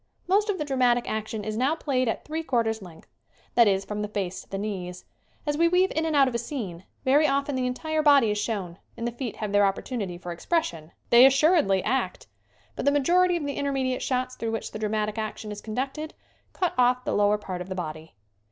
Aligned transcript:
Most 0.27 0.49
of 0.49 0.57
the 0.57 0.65
dramatic 0.65 1.07
action 1.07 1.43
is 1.43 1.55
now 1.55 1.75
played 1.75 2.07
at 2.09 2.25
three 2.25 2.41
quarters 2.41 2.81
length; 2.81 3.07
that 3.53 3.67
is 3.67 3.85
from 3.85 4.01
the 4.01 4.07
face 4.07 4.41
to 4.41 4.49
the 4.49 4.57
knees. 4.57 5.05
As 5.45 5.59
we 5.59 5.67
weave 5.67 5.91
in 5.95 6.05
and 6.07 6.15
out 6.15 6.27
of 6.27 6.33
a 6.33 6.39
scene, 6.39 6.85
very 7.05 7.27
often 7.27 7.53
the 7.55 7.67
entire 7.67 8.01
body 8.01 8.31
is 8.31 8.39
shown 8.39 8.79
and 8.97 9.07
the 9.07 9.11
feet 9.11 9.35
have 9.35 9.51
their 9.51 9.63
opportunity 9.63 10.17
for 10.17 10.31
expression 10.31 10.91
they 11.11 11.23
assuredly 11.23 11.83
act! 11.83 12.25
but 12.75 12.85
the 12.85 12.91
majority 12.91 13.37
of 13.37 13.45
the 13.45 13.53
intermediate 13.57 14.01
shots 14.01 14.33
through 14.35 14.49
which 14.53 14.71
the 14.71 14.79
dramatic 14.79 15.19
action 15.19 15.51
is 15.51 15.61
conducted 15.61 16.15
cut 16.51 16.73
off 16.79 17.05
the 17.05 17.13
lower 17.13 17.37
part 17.37 17.61
of 17.61 17.69
the 17.69 17.75
body. 17.75 18.15